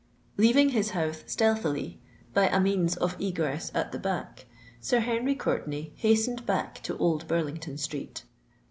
Leaving 0.35 0.69
his 0.69 0.89
house 0.97 1.23
stealthily, 1.27 2.01
by 2.33 2.47
a 2.47 2.59
means 2.59 2.97
of 2.97 3.15
egress 3.21 3.71
at 3.75 3.91
the 3.91 3.99
back, 3.99 4.47
Sir 4.79 4.99
Henry 4.99 5.35
Courtenay 5.35 5.91
hastened 5.95 6.43
back 6.47 6.81
to 6.81 6.97
Old 6.97 7.27
Burlington 7.27 7.77
Street. 7.77 8.23